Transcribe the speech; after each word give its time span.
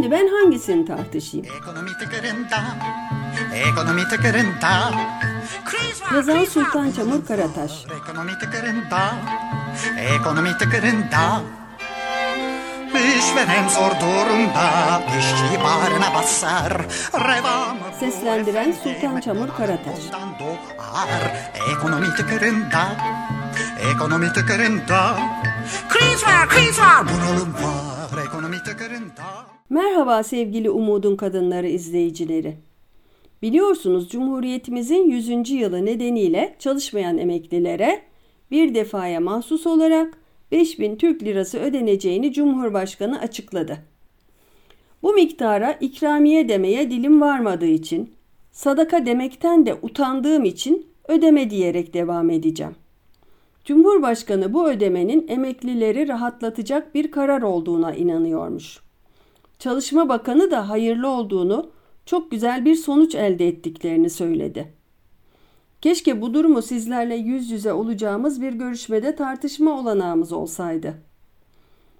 Şimdi 0.00 0.14
ben 0.14 0.28
hangisini 0.28 0.84
tartışayım? 0.84 1.46
Ekonomi 1.46 1.90
tıkırında, 1.98 2.62
ekonomi 3.54 4.08
tıkırında. 4.08 4.92
Kriz 5.64 6.02
var, 6.02 6.14
Yazan. 6.14 6.44
Sultan 6.44 6.90
Çamur 6.90 7.26
Karataş. 7.26 7.70
Ekonomi 8.02 8.38
tıkırında, 8.38 9.12
ekonomi 9.98 10.58
tıkırında. 10.58 11.40
İşveren 13.18 13.68
zor 13.68 13.90
durumda, 13.90 15.02
işçi 15.18 15.60
bağrına 15.64 16.14
basar. 16.14 16.72
Revamı 17.14 17.80
Seslendiren 18.00 18.74
Sultan 18.84 19.20
Çamur 19.20 19.48
Karataş. 19.48 19.98
Ekonomi 21.76 22.14
tıkırında, 22.16 22.82
ekonomi 23.94 24.32
tıkırında. 24.32 25.18
Kriz 25.88 26.24
var, 26.24 26.48
kriz 26.48 26.78
var, 26.78 27.04
bunalım 27.04 27.54
var. 27.54 28.24
Ekonomi 28.26 28.62
tıkırında. 28.62 29.59
Merhaba 29.70 30.22
sevgili 30.22 30.70
Umudun 30.70 31.16
Kadınları 31.16 31.68
izleyicileri. 31.68 32.56
Biliyorsunuz 33.42 34.08
Cumhuriyetimizin 34.08 35.10
100. 35.10 35.50
yılı 35.50 35.84
nedeniyle 35.84 36.56
çalışmayan 36.58 37.18
emeklilere 37.18 38.02
bir 38.50 38.74
defaya 38.74 39.20
mahsus 39.20 39.66
olarak 39.66 40.18
5000 40.52 40.96
Türk 40.96 41.22
lirası 41.22 41.58
ödeneceğini 41.58 42.32
Cumhurbaşkanı 42.32 43.20
açıkladı. 43.20 43.78
Bu 45.02 45.12
miktara 45.12 45.72
ikramiye 45.72 46.48
demeye 46.48 46.90
dilim 46.90 47.20
varmadığı 47.20 47.66
için, 47.66 48.10
sadaka 48.52 49.06
demekten 49.06 49.66
de 49.66 49.74
utandığım 49.82 50.44
için 50.44 50.86
ödeme 51.08 51.50
diyerek 51.50 51.94
devam 51.94 52.30
edeceğim. 52.30 52.74
Cumhurbaşkanı 53.64 54.52
bu 54.52 54.68
ödemenin 54.68 55.28
emeklileri 55.28 56.08
rahatlatacak 56.08 56.94
bir 56.94 57.10
karar 57.10 57.42
olduğuna 57.42 57.94
inanıyormuş. 57.94 58.89
Çalışma 59.60 60.08
Bakanı 60.08 60.50
da 60.50 60.68
hayırlı 60.68 61.08
olduğunu, 61.08 61.70
çok 62.06 62.30
güzel 62.30 62.64
bir 62.64 62.74
sonuç 62.74 63.14
elde 63.14 63.48
ettiklerini 63.48 64.10
söyledi. 64.10 64.72
Keşke 65.80 66.20
bu 66.20 66.34
durumu 66.34 66.62
sizlerle 66.62 67.16
yüz 67.16 67.50
yüze 67.50 67.72
olacağımız 67.72 68.42
bir 68.42 68.52
görüşmede 68.52 69.16
tartışma 69.16 69.80
olanağımız 69.80 70.32
olsaydı. 70.32 70.94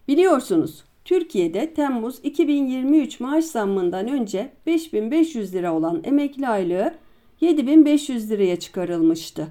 Biliyorsunuz, 0.08 0.84
Türkiye'de 1.04 1.74
Temmuz 1.74 2.18
2023 2.22 3.20
maaş 3.20 3.44
zammından 3.44 4.08
önce 4.08 4.52
5500 4.66 5.54
lira 5.54 5.74
olan 5.74 6.00
emekli 6.04 6.48
aylığı 6.48 6.94
7500 7.40 8.30
liraya 8.30 8.56
çıkarılmıştı. 8.56 9.46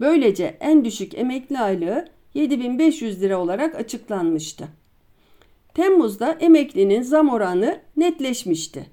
Böylece 0.00 0.56
en 0.60 0.84
düşük 0.84 1.14
emekli 1.14 1.58
aylığı 1.58 2.08
7500 2.34 3.22
lira 3.22 3.40
olarak 3.40 3.74
açıklanmıştı. 3.74 4.81
Temmuz'da 5.74 6.32
emeklinin 6.32 7.02
zam 7.02 7.28
oranı 7.28 7.80
netleşmişti. 7.96 8.86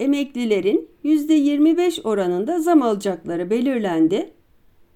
Emeklilerin 0.00 0.88
%25 1.04 2.02
oranında 2.02 2.60
zam 2.60 2.82
alacakları 2.82 3.50
belirlendi. 3.50 4.30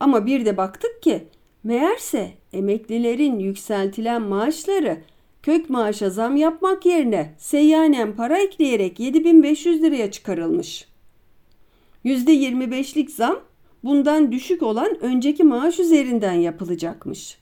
Ama 0.01 0.27
bir 0.27 0.45
de 0.47 0.57
baktık 0.57 1.03
ki 1.03 1.25
meğerse 1.65 2.31
emeklilerin 2.53 3.39
yükseltilen 3.39 4.23
maaşları 4.23 4.99
kök 5.43 5.71
maaşa 5.71 6.11
zam 6.11 6.37
yapmak 6.37 6.87
yerine 6.87 7.35
seyyanen 7.39 8.17
para 8.17 8.39
ekleyerek 8.39 9.01
7500 9.01 9.83
liraya 9.83 10.11
çıkarılmış. 10.11 10.89
%25'lik 12.05 13.11
zam 13.11 13.41
bundan 13.85 14.33
düşük 14.33 14.63
olan 14.63 14.99
önceki 15.01 15.45
maaş 15.45 15.79
üzerinden 15.79 16.33
yapılacakmış. 16.33 17.39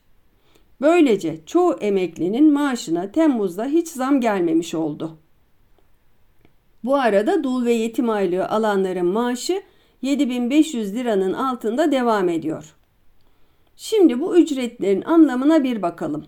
Böylece 0.81 1.39
çoğu 1.47 1.73
emeklinin 1.73 2.53
maaşına 2.53 3.13
Temmuz'da 3.13 3.65
hiç 3.65 3.89
zam 3.89 4.21
gelmemiş 4.21 4.75
oldu. 4.75 5.19
Bu 6.85 6.97
arada 6.97 7.45
dul 7.45 7.65
ve 7.65 7.73
yetim 7.73 8.11
aylığı 8.11 8.49
alanların 8.49 9.07
maaşı 9.07 9.63
7500 10.03 10.95
liranın 10.95 11.33
altında 11.33 11.93
devam 11.93 12.29
ediyor. 12.29 12.75
Şimdi 13.77 14.21
bu 14.21 14.37
ücretlerin 14.37 15.03
anlamına 15.03 15.65
bir 15.65 15.83
bakalım. 15.83 16.27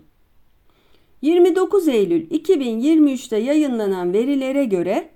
29 1.21 1.87
Eylül 1.87 2.29
2023'te 2.29 3.37
yayınlanan 3.37 4.13
verilere 4.13 4.65
göre 4.65 5.09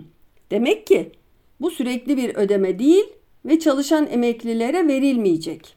demek 0.51 0.87
ki 0.87 1.13
bu 1.61 1.71
sürekli 1.71 2.17
bir 2.17 2.35
ödeme 2.35 2.79
değil 2.79 3.05
ve 3.45 3.59
çalışan 3.59 4.07
emeklilere 4.11 4.89
verilmeyecek. 4.89 5.75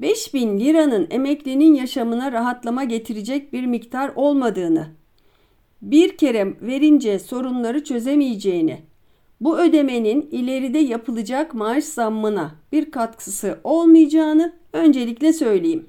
5000 0.00 0.60
liranın 0.60 1.06
emeklinin 1.10 1.74
yaşamına 1.74 2.32
rahatlama 2.32 2.84
getirecek 2.84 3.52
bir 3.52 3.66
miktar 3.66 4.12
olmadığını, 4.16 4.86
bir 5.82 6.16
kere 6.16 6.54
verince 6.60 7.18
sorunları 7.18 7.84
çözemeyeceğini, 7.84 8.80
bu 9.40 9.58
ödemenin 9.58 10.28
ileride 10.30 10.78
yapılacak 10.78 11.54
maaş 11.54 11.84
zammına 11.84 12.54
bir 12.72 12.90
katkısı 12.90 13.58
olmayacağını 13.64 14.52
öncelikle 14.72 15.32
söyleyeyim. 15.32 15.86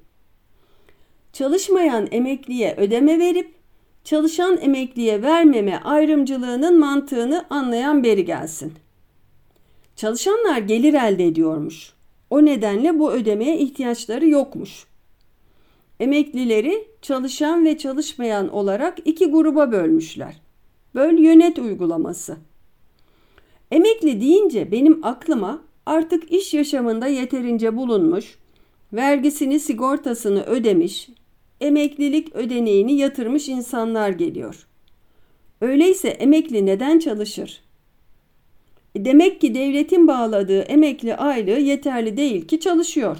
Çalışmayan 1.34 2.08
emekliye 2.12 2.76
ödeme 2.78 3.20
verip 3.20 3.54
çalışan 4.04 4.58
emekliye 4.62 5.22
vermeme 5.22 5.78
ayrımcılığının 5.78 6.80
mantığını 6.80 7.46
anlayan 7.50 8.04
beri 8.04 8.26
gelsin. 8.26 8.74
Çalışanlar 9.96 10.58
gelir 10.58 10.94
elde 10.94 11.26
ediyormuş. 11.26 11.94
O 12.30 12.46
nedenle 12.46 13.00
bu 13.00 13.12
ödemeye 13.12 13.58
ihtiyaçları 13.58 14.30
yokmuş. 14.30 14.86
Emeklileri 16.00 16.88
çalışan 17.02 17.66
ve 17.66 17.78
çalışmayan 17.78 18.50
olarak 18.50 18.98
iki 19.06 19.26
gruba 19.26 19.72
bölmüşler. 19.72 20.42
Böl 20.96 21.18
yönet 21.18 21.60
uygulaması. 21.60 22.38
Emekli 23.72 24.22
deyince 24.22 24.72
benim 24.72 25.06
aklıma 25.06 25.62
artık 25.86 26.32
iş 26.32 26.54
yaşamında 26.54 27.08
yeterince 27.08 27.78
bulunmuş, 27.78 28.38
vergisini 28.94 29.60
sigortasını 29.60 30.44
ödemiş, 30.44 31.10
emeklilik 31.64 32.36
ödeneğini 32.36 32.94
yatırmış 32.94 33.50
insanlar 33.50 34.10
geliyor. 34.10 34.68
Öyleyse 35.62 36.08
emekli 36.08 36.66
neden 36.66 37.00
çalışır? 37.00 37.62
E 38.96 39.06
demek 39.06 39.42
ki 39.42 39.56
devletin 39.56 40.08
bağladığı 40.08 40.62
emekli 40.62 41.16
aylığı 41.16 41.60
yeterli 41.60 42.18
değil 42.18 42.48
ki 42.48 42.60
çalışıyor. 42.60 43.18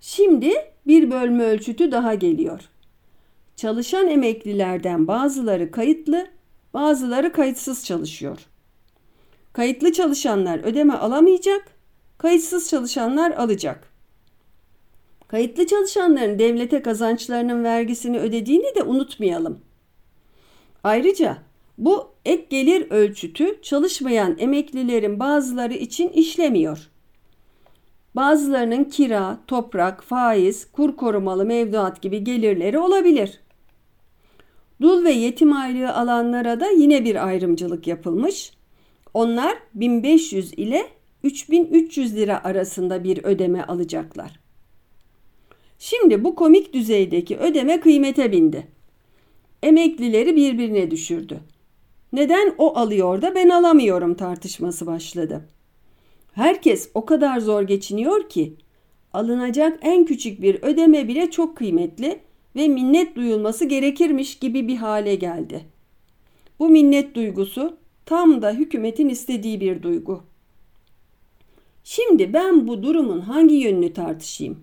Şimdi 0.00 0.52
bir 0.86 1.10
bölme 1.10 1.44
ölçütü 1.44 1.92
daha 1.92 2.14
geliyor. 2.14 2.60
Çalışan 3.56 4.08
emeklilerden 4.08 5.06
bazıları 5.06 5.70
kayıtlı, 5.70 6.26
bazıları 6.74 7.32
kayıtsız 7.32 7.84
çalışıyor. 7.84 8.38
Kayıtlı 9.52 9.92
çalışanlar 9.92 10.58
ödeme 10.58 10.94
alamayacak, 10.94 11.68
kayıtsız 12.18 12.70
çalışanlar 12.70 13.30
alacak. 13.30 13.95
Kayıtlı 15.28 15.66
çalışanların 15.66 16.38
devlete 16.38 16.82
kazançlarının 16.82 17.64
vergisini 17.64 18.18
ödediğini 18.18 18.74
de 18.74 18.82
unutmayalım. 18.82 19.58
Ayrıca 20.84 21.38
bu 21.78 22.08
ek 22.24 22.46
gelir 22.50 22.90
ölçütü 22.90 23.62
çalışmayan 23.62 24.36
emeklilerin 24.38 25.20
bazıları 25.20 25.74
için 25.74 26.08
işlemiyor. 26.08 26.90
Bazılarının 28.16 28.84
kira, 28.84 29.38
toprak, 29.46 30.04
faiz, 30.04 30.72
kur 30.72 30.96
korumalı 30.96 31.44
mevduat 31.44 32.02
gibi 32.02 32.24
gelirleri 32.24 32.78
olabilir. 32.78 33.40
Dul 34.80 35.04
ve 35.04 35.10
yetim 35.10 35.52
aylığı 35.52 35.94
alanlara 35.94 36.60
da 36.60 36.70
yine 36.70 37.04
bir 37.04 37.26
ayrımcılık 37.26 37.86
yapılmış. 37.86 38.52
Onlar 39.14 39.58
1500 39.74 40.52
ile 40.52 40.86
3300 41.22 42.16
lira 42.16 42.44
arasında 42.44 43.04
bir 43.04 43.24
ödeme 43.24 43.62
alacaklar. 43.62 44.45
Şimdi 45.78 46.24
bu 46.24 46.34
komik 46.34 46.72
düzeydeki 46.72 47.36
ödeme 47.36 47.80
kıymete 47.80 48.32
bindi. 48.32 48.66
Emeklileri 49.62 50.36
birbirine 50.36 50.90
düşürdü. 50.90 51.40
Neden 52.12 52.54
o 52.58 52.76
alıyor 52.76 53.22
da 53.22 53.34
ben 53.34 53.48
alamıyorum 53.48 54.14
tartışması 54.14 54.86
başladı. 54.86 55.48
Herkes 56.32 56.90
o 56.94 57.06
kadar 57.06 57.40
zor 57.40 57.62
geçiniyor 57.62 58.28
ki 58.28 58.56
alınacak 59.12 59.78
en 59.82 60.04
küçük 60.04 60.42
bir 60.42 60.62
ödeme 60.62 61.08
bile 61.08 61.30
çok 61.30 61.56
kıymetli 61.56 62.18
ve 62.56 62.68
minnet 62.68 63.16
duyulması 63.16 63.64
gerekirmiş 63.64 64.38
gibi 64.38 64.68
bir 64.68 64.76
hale 64.76 65.14
geldi. 65.14 65.64
Bu 66.58 66.68
minnet 66.68 67.14
duygusu 67.14 67.76
tam 68.06 68.42
da 68.42 68.52
hükümetin 68.52 69.08
istediği 69.08 69.60
bir 69.60 69.82
duygu. 69.82 70.22
Şimdi 71.84 72.32
ben 72.32 72.68
bu 72.68 72.82
durumun 72.82 73.20
hangi 73.20 73.54
yönünü 73.54 73.92
tartışayım? 73.92 74.58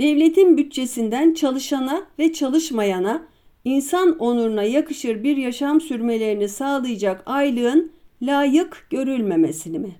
Devletin 0.00 0.56
bütçesinden 0.56 1.34
çalışana 1.34 2.06
ve 2.18 2.32
çalışmayana 2.32 3.26
insan 3.64 4.18
onuruna 4.18 4.62
yakışır 4.62 5.22
bir 5.22 5.36
yaşam 5.36 5.80
sürmelerini 5.80 6.48
sağlayacak 6.48 7.22
aylığın 7.26 7.92
layık 8.22 8.86
görülmemesini 8.90 9.78
mi? 9.78 9.96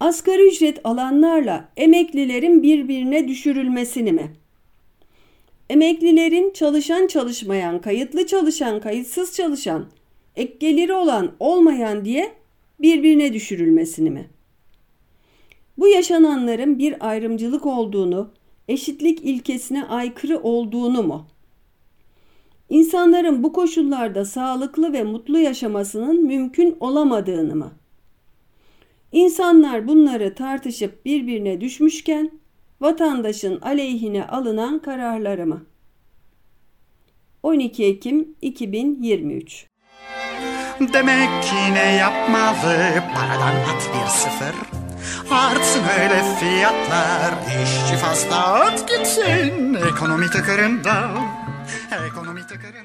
Asgari 0.00 0.48
ücret 0.48 0.80
alanlarla 0.84 1.68
emeklilerin 1.76 2.62
birbirine 2.62 3.28
düşürülmesini 3.28 4.12
mi? 4.12 4.32
Emeklilerin 5.70 6.52
çalışan 6.52 7.06
çalışmayan, 7.06 7.80
kayıtlı 7.80 8.26
çalışan, 8.26 8.80
kayıtsız 8.80 9.36
çalışan, 9.36 9.86
ek 10.36 10.56
geliri 10.60 10.92
olan 10.92 11.32
olmayan 11.40 12.04
diye 12.04 12.32
birbirine 12.80 13.32
düşürülmesini 13.32 14.10
mi? 14.10 14.30
Bu 15.78 15.88
yaşananların 15.88 16.78
bir 16.78 17.08
ayrımcılık 17.08 17.66
olduğunu, 17.66 18.30
eşitlik 18.70 19.20
ilkesine 19.24 19.84
aykırı 19.84 20.38
olduğunu 20.38 21.02
mu? 21.02 21.26
İnsanların 22.68 23.42
bu 23.42 23.52
koşullarda 23.52 24.24
sağlıklı 24.24 24.92
ve 24.92 25.02
mutlu 25.02 25.38
yaşamasının 25.38 26.24
mümkün 26.26 26.76
olamadığını 26.80 27.56
mı? 27.56 27.72
İnsanlar 29.12 29.88
bunları 29.88 30.34
tartışıp 30.34 31.04
birbirine 31.04 31.60
düşmüşken 31.60 32.30
vatandaşın 32.80 33.60
aleyhine 33.60 34.26
alınan 34.26 34.78
kararları 34.78 35.46
mı? 35.46 35.62
12 37.42 37.84
Ekim 37.84 38.34
2023 38.42 39.66
Demek 40.92 41.42
ki 41.42 41.74
ne 41.74 41.94
yapmalı 41.94 42.94
paradan 43.14 43.56
at 43.56 43.90
bir 43.94 44.08
sıfır 44.08 44.79
Artsın 45.30 45.82
öyle 46.00 46.22
fiyatlar 46.40 47.34
işçi 47.64 47.96
fazla 47.96 48.36
at 48.36 48.88
gitsin. 48.88 49.74
Ekonomi 49.74 50.30
tıkırında 50.30 51.10
ekonomi 52.08 52.46
tıkırında 52.46 52.79